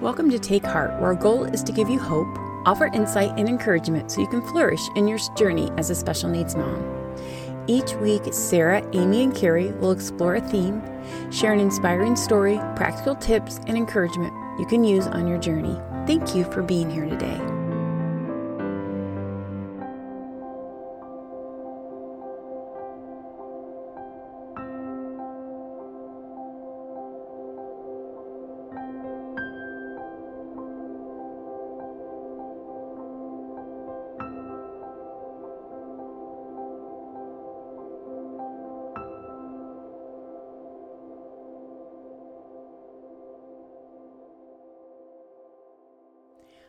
[0.00, 2.26] Welcome to Take Heart, where our goal is to give you hope,
[2.66, 6.56] offer insight and encouragement so you can flourish in your journey as a special needs
[6.56, 6.99] mom.
[7.66, 10.82] Each week, Sarah, Amy, and Carrie will explore a theme,
[11.30, 15.80] share an inspiring story, practical tips, and encouragement you can use on your journey.
[16.06, 17.49] Thank you for being here today.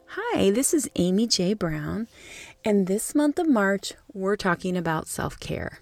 [0.07, 1.53] Hi, this is Amy J.
[1.53, 2.07] Brown,
[2.65, 5.79] and this month of March, we're talking about self care.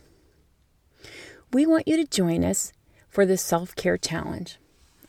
[1.52, 2.72] We want you to join us
[3.10, 4.60] for the self care challenge.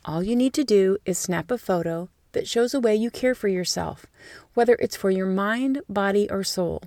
[0.05, 3.35] All you need to do is snap a photo that shows a way you care
[3.35, 4.07] for yourself,
[4.55, 6.83] whether it's for your mind, body, or soul.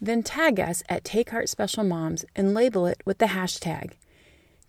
[0.00, 3.92] Then tag us at Take Heart Special Moms and label it with the hashtag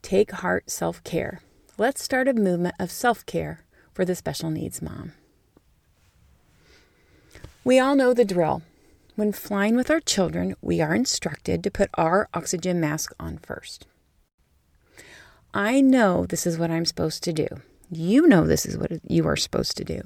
[0.02, 1.42] Take Heart Self Care.
[1.78, 5.14] Let's start a movement of self care for the special needs mom.
[7.70, 8.64] We all know the drill.
[9.16, 13.86] When flying with our children, we are instructed to put our oxygen mask on first.
[15.54, 17.48] I know this is what I'm supposed to do.
[17.92, 20.02] You know this is what you are supposed to do.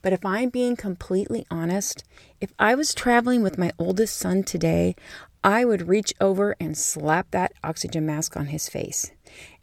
[0.00, 2.04] But if I'm being completely honest,
[2.40, 4.96] if I was traveling with my oldest son today,
[5.44, 9.10] I would reach over and slap that oxygen mask on his face.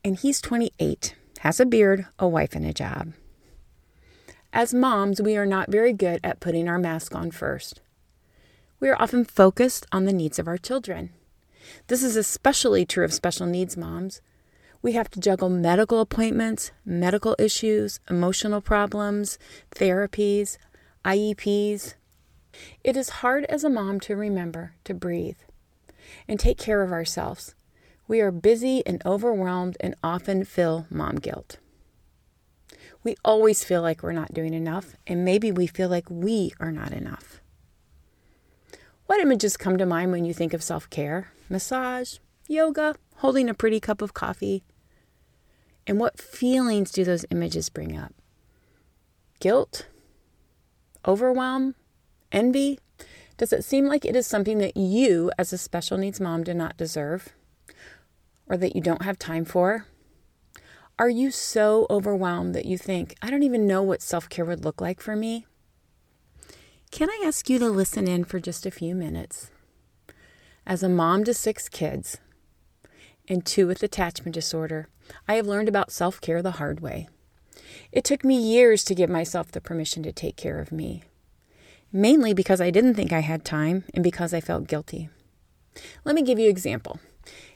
[0.06, 3.14] And he's 28, has a beard, a wife, and a job.
[4.54, 7.80] As moms, we are not very good at putting our mask on first.
[8.81, 11.12] We are often focused on the needs of our children.
[11.88, 14.22] This is especially true of special needs moms.
[14.81, 19.40] We have to juggle medical appointments, medical issues, emotional problems,
[19.74, 20.58] therapies,
[21.06, 21.94] IEPs.
[22.84, 25.38] It is hard as a mom to remember to breathe
[26.28, 27.56] and take care of ourselves.
[28.06, 31.58] We are busy and overwhelmed and often feel mom guilt.
[33.03, 36.72] We always feel like we're not doing enough, and maybe we feel like we are
[36.72, 37.41] not enough.
[39.07, 41.31] What images come to mind when you think of self care?
[41.50, 42.17] Massage,
[42.47, 44.63] yoga, holding a pretty cup of coffee.
[45.88, 48.13] And what feelings do those images bring up?
[49.39, 49.88] Guilt?
[51.06, 51.75] Overwhelm?
[52.31, 52.79] Envy?
[53.38, 56.53] Does it seem like it is something that you, as a special needs mom, do
[56.53, 57.29] not deserve?
[58.47, 59.88] Or that you don't have time for?
[61.01, 64.63] Are you so overwhelmed that you think, I don't even know what self care would
[64.63, 65.47] look like for me?
[66.91, 69.50] Can I ask you to listen in for just a few minutes?
[70.63, 72.19] As a mom to six kids
[73.28, 74.89] and two with attachment disorder,
[75.28, 77.07] I have learned about self care the hard way.
[77.91, 81.01] It took me years to give myself the permission to take care of me,
[81.91, 85.09] mainly because I didn't think I had time and because I felt guilty.
[86.06, 87.00] Let me give you an example.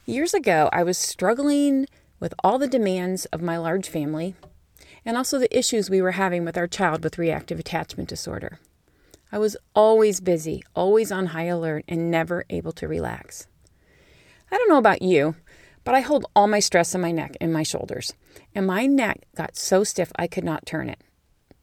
[0.03, 1.85] Years ago, I was struggling
[2.19, 4.35] with all the demands of my large family
[5.05, 8.59] and also the issues we were having with our child with reactive attachment disorder.
[9.31, 13.47] I was always busy, always on high alert, and never able to relax.
[14.51, 15.35] I don't know about you,
[15.83, 18.13] but I hold all my stress in my neck and my shoulders,
[18.53, 20.99] and my neck got so stiff I could not turn it.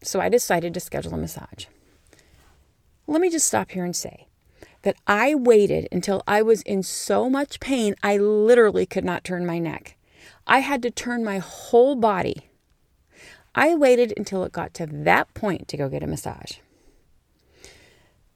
[0.03, 1.67] So I decided to schedule a massage.
[3.07, 4.27] Let me just stop here and say
[4.83, 9.47] that I waited until I was in so much pain I literally could not turn
[9.47, 9.97] my neck.
[10.47, 12.49] I had to turn my whole body.
[13.55, 16.59] I waited until it got to that point to go get a massage.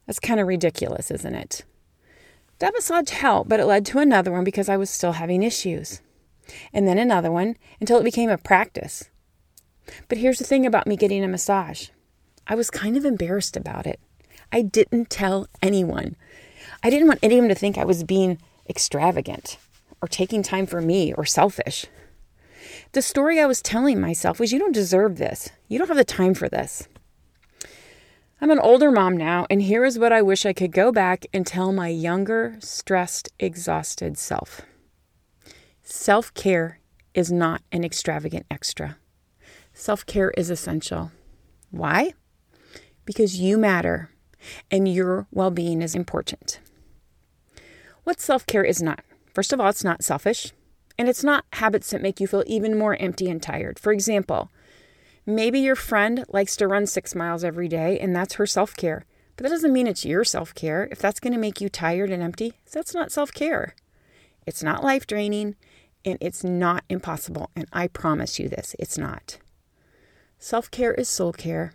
[0.06, 1.65] That's kind of ridiculous, isn't it?
[2.59, 6.00] That massage helped, but it led to another one because I was still having issues.
[6.72, 9.11] And then another one until it became a practice.
[10.09, 11.88] But here's the thing about me getting a massage
[12.47, 13.99] I was kind of embarrassed about it.
[14.52, 16.14] I didn't tell anyone.
[16.82, 18.38] I didn't want anyone to think I was being
[18.69, 19.59] extravagant
[20.00, 21.87] or taking time for me or selfish.
[22.93, 25.50] The story I was telling myself was, You don't deserve this.
[25.69, 26.88] You don't have the time for this.
[28.40, 31.25] I'm an older mom now, and here is what I wish I could go back
[31.32, 34.62] and tell my younger, stressed, exhausted self
[35.88, 36.81] self care
[37.14, 38.96] is not an extravagant extra.
[39.72, 41.12] Self care is essential.
[41.70, 42.14] Why?
[43.04, 44.10] Because you matter
[44.70, 46.60] and your well being is important.
[48.04, 49.04] What self care is not?
[49.37, 50.55] First of all, it's not selfish.
[50.97, 53.79] And it's not habits that make you feel even more empty and tired.
[53.79, 54.50] For example,
[55.27, 59.05] maybe your friend likes to run six miles every day and that's her self care.
[59.37, 60.88] But that doesn't mean it's your self care.
[60.91, 63.75] If that's going to make you tired and empty, that's not self care.
[64.47, 65.56] It's not life draining
[66.03, 67.50] and it's not impossible.
[67.55, 69.37] And I promise you this it's not.
[70.38, 71.75] Self care is soul care.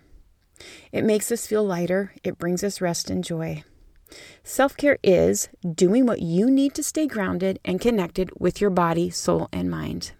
[0.92, 3.63] It makes us feel lighter, it brings us rest and joy.
[4.44, 9.10] Self care is doing what you need to stay grounded and connected with your body,
[9.10, 10.12] soul, and mind.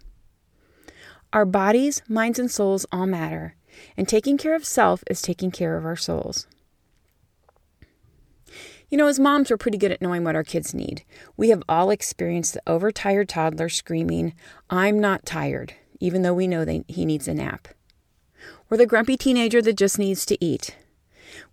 [1.32, 3.56] Our bodies, minds, and souls all matter,
[3.96, 6.46] and taking care of self is taking care of our souls.
[8.90, 11.02] You know, as moms, we're pretty good at knowing what our kids need.
[11.34, 14.34] We have all experienced the overtired toddler screaming,
[14.68, 17.68] I'm not tired, even though we know they, he needs a nap.
[18.70, 20.76] Or the grumpy teenager that just needs to eat.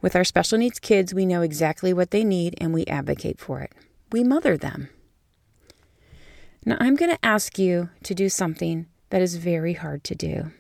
[0.01, 3.61] With our special needs kids, we know exactly what they need and we advocate for
[3.61, 3.71] it.
[4.11, 4.89] We mother them.
[6.65, 10.51] Now, I'm going to ask you to do something that is very hard to do.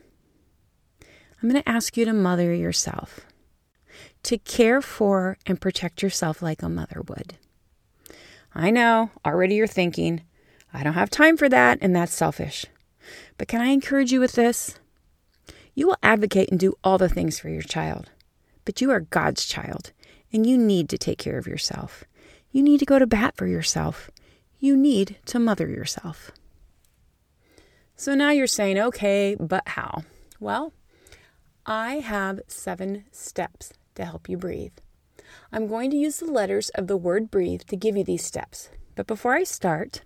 [1.41, 3.21] I'm going to ask you to mother yourself
[4.23, 7.35] to care for and protect yourself like a mother would.
[8.53, 10.21] I know, already you're thinking,
[10.73, 12.65] I don't have time for that, and that's selfish.
[13.37, 14.79] But can I encourage you with this?
[15.73, 18.09] You will advocate and do all the things for your child,
[18.69, 19.93] but you are God's child,
[20.31, 22.03] and you need to take care of yourself.
[22.51, 24.11] You need to go to bat for yourself.
[24.59, 26.29] You need to mother yourself.
[27.95, 30.03] So now you're saying, okay, but how?
[30.39, 30.71] Well,
[31.65, 34.77] I have seven steps to help you breathe.
[35.51, 38.69] I'm going to use the letters of the word breathe to give you these steps.
[38.93, 40.03] But before I start,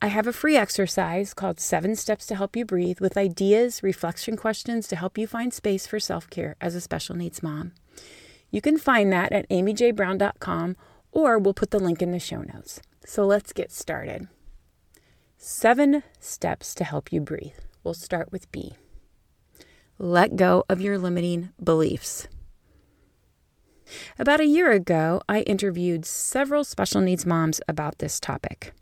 [0.00, 4.38] I have a free exercise called Seven Steps to Help You Breathe with ideas, reflection
[4.38, 7.72] questions to help you find space for self care as a special needs mom.
[8.52, 10.76] You can find that at amyjbrown.com
[11.10, 12.80] or we'll put the link in the show notes.
[13.04, 14.28] So let's get started.
[15.36, 17.58] Seven steps to help you breathe.
[17.82, 18.74] We'll start with B.
[19.98, 22.28] Let go of your limiting beliefs.
[24.18, 28.72] About a year ago, I interviewed several special needs moms about this topic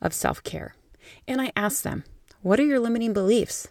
[0.00, 0.74] of self care.
[1.28, 2.04] And I asked them,
[2.42, 3.68] What are your limiting beliefs?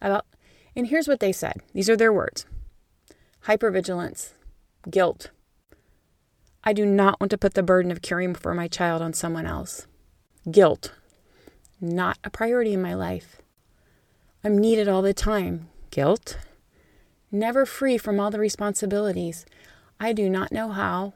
[0.00, 0.26] About,
[0.74, 2.44] and here's what they said these are their words
[3.46, 4.32] hypervigilance,
[4.90, 5.30] guilt.
[6.64, 9.46] I do not want to put the burden of caring for my child on someone
[9.46, 9.86] else.
[10.50, 10.92] Guilt,
[11.80, 13.40] not a priority in my life.
[14.42, 15.68] I'm needed all the time.
[15.90, 16.38] Guilt,
[17.30, 19.46] never free from all the responsibilities.
[20.00, 21.14] I do not know how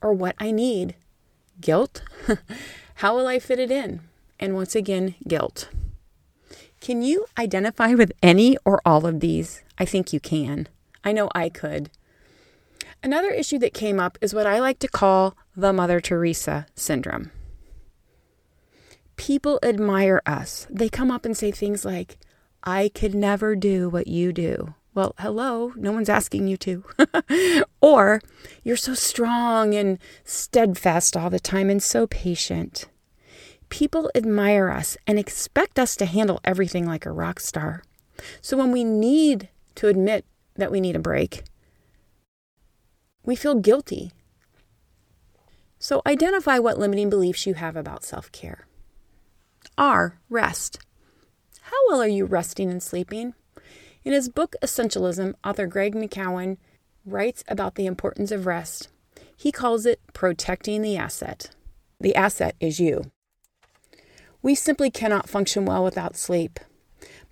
[0.00, 0.94] or what I need.
[1.60, 2.02] Guilt?
[2.96, 4.02] how will I fit it in?
[4.38, 5.68] And once again, guilt.
[6.80, 9.62] Can you identify with any or all of these?
[9.78, 10.68] I think you can.
[11.06, 11.90] I know I could.
[13.00, 17.30] Another issue that came up is what I like to call the Mother Teresa syndrome.
[19.14, 20.66] People admire us.
[20.68, 22.18] They come up and say things like,
[22.64, 24.74] I could never do what you do.
[24.94, 26.84] Well, hello, no one's asking you to.
[27.80, 28.20] or
[28.64, 32.86] you're so strong and steadfast all the time and so patient.
[33.68, 37.84] People admire us and expect us to handle everything like a rock star.
[38.40, 40.24] So when we need to admit
[40.56, 41.44] that we need a break,
[43.24, 44.12] we feel guilty.
[45.78, 48.66] So identify what limiting beliefs you have about self care.
[49.76, 50.18] R.
[50.30, 50.78] Rest.
[51.62, 53.34] How well are you resting and sleeping?
[54.04, 56.58] In his book Essentialism, author Greg McKeown
[57.04, 58.88] writes about the importance of rest.
[59.36, 61.50] He calls it protecting the asset.
[62.00, 63.10] The asset is you.
[64.42, 66.60] We simply cannot function well without sleep,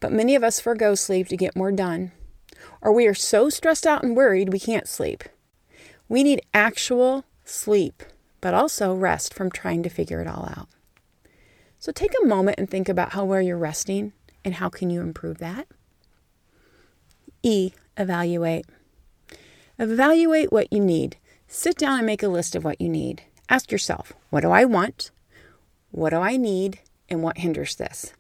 [0.00, 2.10] but many of us forego sleep to get more done,
[2.84, 5.24] or we are so stressed out and worried we can't sleep.
[6.06, 8.02] We need actual sleep,
[8.42, 10.68] but also rest from trying to figure it all out.
[11.80, 14.12] So take a moment and think about how well you're resting
[14.44, 15.66] and how can you improve that?
[17.42, 17.72] E.
[17.96, 18.66] Evaluate.
[19.78, 21.16] Evaluate what you need.
[21.48, 23.22] Sit down and make a list of what you need.
[23.48, 25.10] Ask yourself, what do I want?
[25.90, 26.80] What do I need?
[27.08, 28.12] And what hinders this?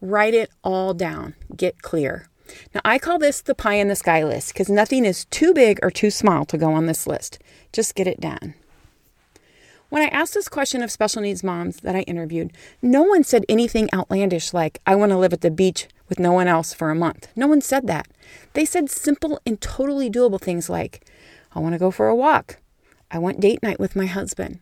[0.00, 1.34] Write it all down.
[1.54, 2.28] Get clear.
[2.74, 5.78] Now, I call this the pie in the sky list because nothing is too big
[5.82, 7.38] or too small to go on this list.
[7.72, 8.54] Just get it done.
[9.88, 13.44] When I asked this question of special needs moms that I interviewed, no one said
[13.48, 16.90] anything outlandish like, I want to live at the beach with no one else for
[16.90, 17.28] a month.
[17.36, 18.08] No one said that.
[18.54, 21.06] They said simple and totally doable things like,
[21.54, 22.58] I want to go for a walk.
[23.10, 24.58] I want date night with my husband.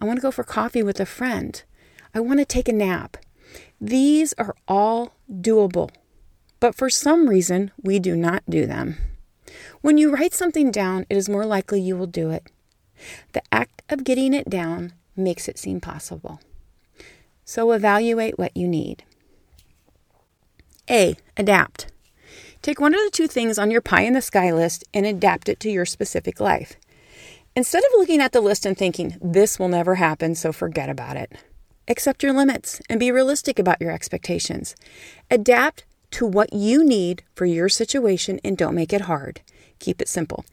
[0.00, 1.62] I want to go for coffee with a friend.
[2.14, 3.18] I want to take a nap.
[3.80, 5.90] These are all doable,
[6.62, 8.96] but for some reason, we do not do them.
[9.80, 12.52] When you write something down, it is more likely you will do it.
[13.32, 16.40] The act of getting it down makes it seem possible.
[17.44, 19.02] So evaluate what you need.
[20.88, 21.16] A.
[21.36, 21.88] Adapt.
[22.62, 25.48] Take one of the two things on your pie in the sky list and adapt
[25.48, 26.76] it to your specific life.
[27.56, 31.16] Instead of looking at the list and thinking, this will never happen, so forget about
[31.16, 31.32] it,
[31.88, 34.76] accept your limits and be realistic about your expectations.
[35.28, 39.40] Adapt to what you need for your situation and don't make it hard.
[39.78, 40.44] Keep it simple.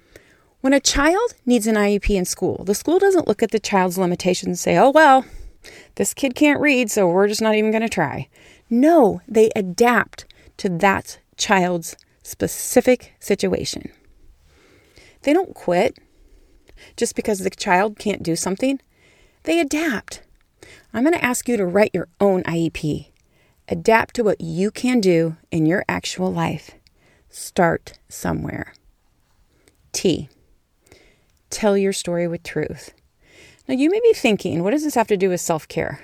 [0.61, 3.97] When a child needs an IEP in school, the school doesn't look at the child's
[3.97, 5.25] limitations and say, oh, well,
[5.95, 8.27] this kid can't read, so we're just not even going to try.
[8.69, 10.25] No, they adapt
[10.57, 13.91] to that child's specific situation.
[15.21, 15.97] They don't quit
[16.95, 18.79] just because the child can't do something,
[19.43, 20.21] they adapt.
[20.93, 23.11] I'm going to ask you to write your own IEP.
[23.71, 26.71] Adapt to what you can do in your actual life.
[27.29, 28.73] Start somewhere.
[29.91, 30.27] T.
[31.51, 32.93] Tell your story with truth.
[33.67, 36.01] Now, you may be thinking, what does this have to do with self care?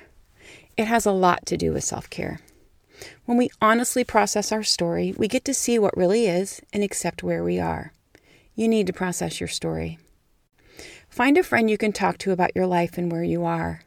[0.77, 2.39] It has a lot to do with self care.
[3.25, 7.23] When we honestly process our story, we get to see what really is and accept
[7.23, 7.93] where we are.
[8.53, 9.97] You need to process your story.
[11.09, 13.81] Find a friend you can talk to about your life and where you are.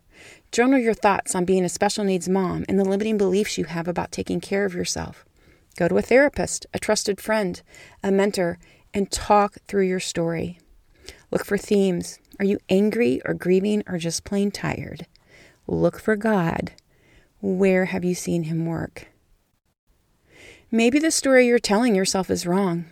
[0.50, 3.86] Journal your thoughts on being a special needs mom and the limiting beliefs you have
[3.86, 5.24] about taking care of yourself.
[5.76, 7.60] Go to a therapist, a trusted friend,
[8.02, 8.58] a mentor,
[8.94, 10.58] and talk through your story.
[11.30, 12.18] Look for themes.
[12.38, 15.06] Are you angry or grieving or just plain tired?
[15.66, 16.72] Look for God.
[17.40, 19.08] Where have you seen Him work?
[20.70, 22.86] Maybe the story you're telling yourself is wrong.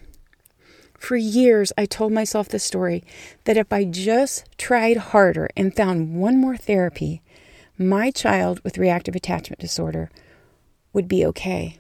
[0.99, 3.03] For years, I told myself the story
[3.45, 7.23] that if I just tried harder and found one more therapy,
[7.79, 10.11] my child with reactive attachment disorder
[10.93, 11.79] would be okay.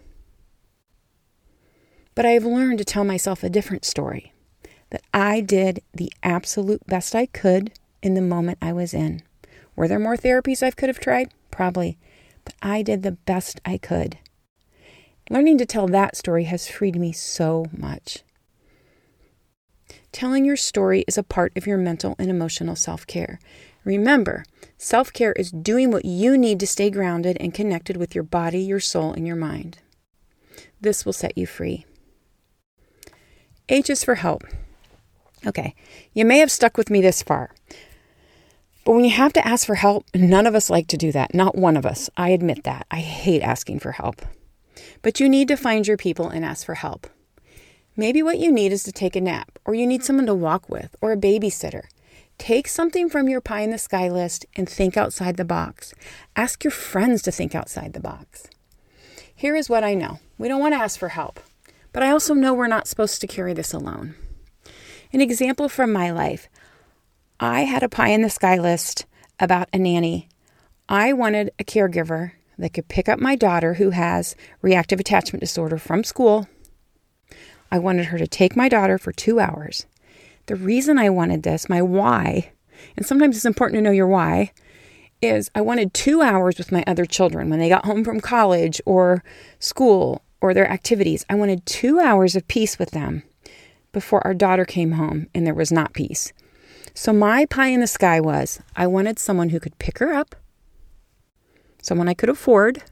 [2.15, 4.33] But I have learned to tell myself a different story
[4.91, 7.73] that I did the absolute best I could
[8.03, 9.23] in the moment I was in.
[9.75, 11.33] Were there more therapies I could have tried?
[11.51, 11.99] Probably.
[12.45, 14.19] But I did the best I could.
[15.29, 18.23] Learning to tell that story has freed me so much.
[20.13, 23.39] Telling your story is a part of your mental and emotional self care.
[23.87, 24.45] Remember,
[24.77, 28.59] self care is doing what you need to stay grounded and connected with your body,
[28.59, 29.79] your soul, and your mind.
[30.81, 31.87] This will set you free.
[33.69, 34.43] H is for help.
[35.47, 35.77] Okay,
[36.13, 37.55] you may have stuck with me this far.
[38.85, 41.33] But when you have to ask for help, none of us like to do that.
[41.33, 42.11] Not one of us.
[42.17, 42.89] I admit that.
[42.91, 44.21] I hate asking for help.
[45.03, 47.07] But you need to find your people and ask for help.
[47.97, 50.69] Maybe what you need is to take a nap, or you need someone to walk
[50.69, 51.85] with, or a babysitter.
[52.39, 55.95] Take something from your pie in the sky list and think outside the box.
[56.37, 58.49] Ask your friends to think outside the box.
[59.35, 61.41] Here is what I know we don't want to ask for help,
[61.93, 64.15] but I also know we're not supposed to carry this alone.
[65.13, 66.49] An example from my life
[67.41, 69.07] I had a pie in the sky list
[69.39, 70.29] about a nanny.
[70.89, 75.79] I wanted a caregiver that could pick up my daughter who has reactive attachment disorder
[75.79, 76.49] from school
[77.71, 79.87] I wanted her to take my daughter for two hours.
[80.47, 82.53] The reason I wanted this, my why,
[82.97, 84.53] and sometimes it's important to know your why,
[85.21, 88.81] is I wanted two hours with my other children when they got home from college
[88.87, 89.25] or
[89.59, 91.25] school or their activities.
[91.29, 93.25] I wanted two hours of peace with them
[93.93, 96.33] before our daughter came home and there was not peace.
[96.95, 100.35] So, my pie in the sky was I wanted someone who could pick her up,
[101.83, 102.83] someone I could afford,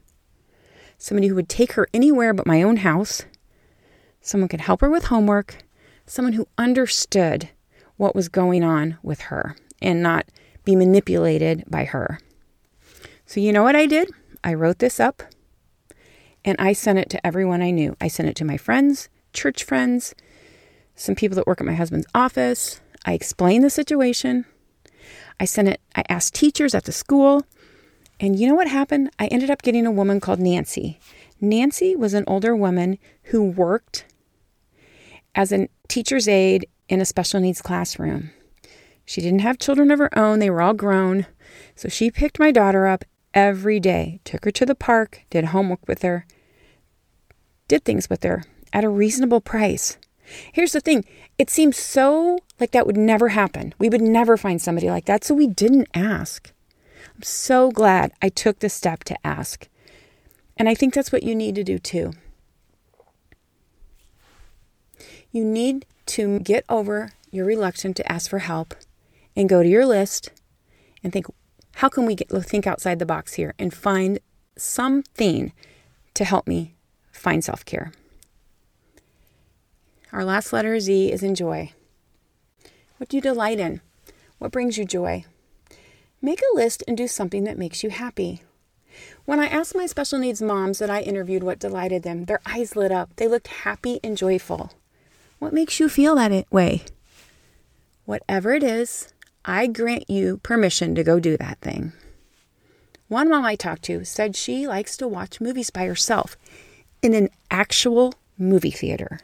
[0.97, 3.23] somebody who would take her anywhere but my own house,
[4.21, 5.64] someone could help her with homework,
[6.05, 7.49] someone who understood
[7.97, 10.25] what was going on with her and not
[10.63, 12.19] be manipulated by her.
[13.25, 14.09] So, you know what I did?
[14.43, 15.23] I wrote this up
[16.43, 17.95] and I sent it to everyone I knew.
[17.99, 20.13] I sent it to my friends, church friends,
[20.95, 22.79] some people that work at my husband's office.
[23.05, 24.45] I explained the situation.
[25.39, 27.45] I sent it, I asked teachers at the school.
[28.19, 29.09] And you know what happened?
[29.19, 30.99] I ended up getting a woman called Nancy.
[31.41, 34.05] Nancy was an older woman who worked
[35.35, 38.31] as a teacher's aide in a special needs classroom.
[39.05, 41.27] She didn't have children of her own, they were all grown.
[41.75, 45.87] So she picked my daughter up every day, took her to the park, did homework
[45.87, 46.25] with her,
[47.67, 49.97] did things with her at a reasonable price.
[50.51, 51.05] Here's the thing
[51.37, 53.73] it seems so like that would never happen.
[53.77, 56.51] We would never find somebody like that, so we didn't ask.
[57.15, 59.67] I'm so glad I took the step to ask.
[60.57, 62.13] And I think that's what you need to do too.
[65.35, 68.73] You need to get over your reluctance to ask for help
[69.35, 70.31] and go to your list
[71.03, 71.25] and think,
[71.73, 74.19] how can we get, think outside the box here and find
[74.57, 75.51] something
[76.13, 76.75] to help me
[77.11, 77.91] find self care?
[80.13, 81.73] Our last letter, Z, is in joy.
[82.95, 83.81] What do you delight in?
[84.37, 85.25] What brings you joy?
[86.21, 88.41] Make a list and do something that makes you happy.
[89.25, 92.77] When I asked my special needs moms that I interviewed what delighted them, their eyes
[92.77, 93.13] lit up.
[93.17, 94.71] They looked happy and joyful.
[95.39, 96.83] What makes you feel that way?
[98.05, 99.13] Whatever it is,
[99.43, 101.93] I grant you permission to go do that thing.
[103.07, 106.35] One mom I talked to said she likes to watch movies by herself
[107.01, 109.19] in an actual movie theater.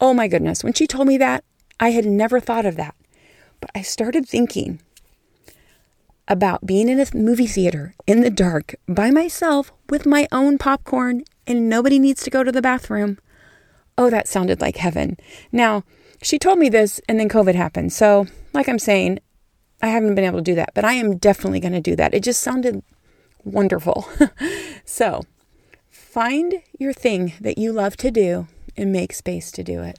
[0.00, 1.44] Oh my goodness, when she told me that,
[1.80, 2.94] I had never thought of that.
[3.60, 4.80] But I started thinking
[6.28, 11.24] about being in a movie theater in the dark by myself with my own popcorn
[11.46, 13.18] and nobody needs to go to the bathroom.
[14.00, 15.18] Oh, that sounded like heaven.
[15.52, 15.84] Now,
[16.22, 17.92] she told me this and then COVID happened.
[17.92, 19.18] So, like I'm saying,
[19.82, 22.14] I haven't been able to do that, but I am definitely going to do that.
[22.14, 22.82] It just sounded
[23.44, 24.08] wonderful.
[24.86, 25.24] so,
[25.90, 29.98] find your thing that you love to do and make space to do it.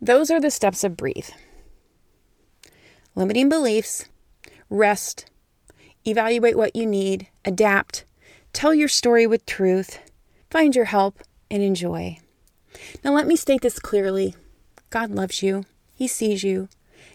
[0.00, 1.28] Those are the steps of breathe
[3.14, 4.06] limiting beliefs,
[4.70, 5.26] rest,
[6.06, 8.06] evaluate what you need, adapt,
[8.54, 9.98] tell your story with truth,
[10.50, 11.22] find your help,
[11.54, 12.18] and enjoy.
[13.04, 14.34] Now, let me state this clearly
[14.90, 16.68] God loves you, He sees you,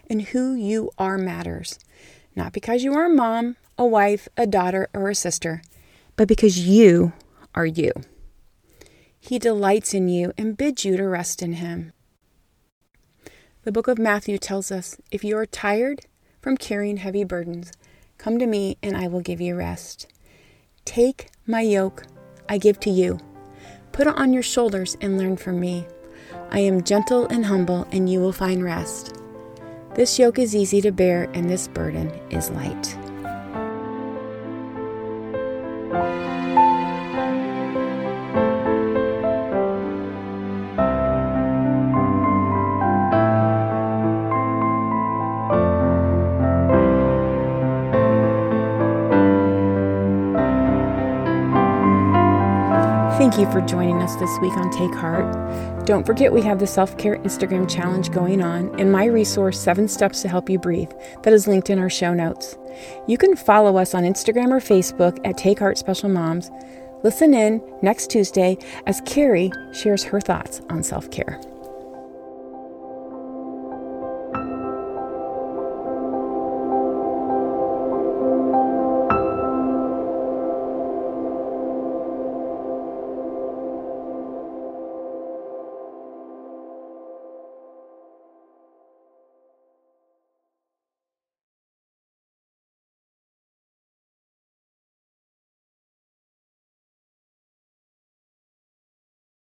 [0.10, 1.78] and who you are matters.
[2.38, 5.62] Not because you are a mom, a wife, a daughter, or a sister,
[6.16, 7.12] but because you
[7.54, 7.92] are you.
[9.20, 11.92] He delights in you and bids you to rest in Him.
[13.64, 16.06] The book of Matthew tells us if you are tired
[16.42, 17.74] from carrying heavy burdens,
[18.18, 20.08] come to me and I will give you rest.
[20.86, 22.06] Take my yoke,
[22.48, 23.20] I give to you.
[24.00, 25.86] Put it on your shoulders and learn from me.
[26.52, 29.14] I am gentle and humble, and you will find rest.
[29.94, 32.98] This yoke is easy to bear, and this burden is light.
[53.52, 55.86] For joining us this week on Take Heart.
[55.86, 59.88] Don't forget we have the self care Instagram challenge going on and my resource, Seven
[59.88, 60.92] Steps to Help You Breathe,
[61.24, 62.58] that is linked in our show notes.
[63.08, 66.52] You can follow us on Instagram or Facebook at Take Heart Special Moms.
[67.04, 71.40] Listen in next Tuesday as Carrie shares her thoughts on self care.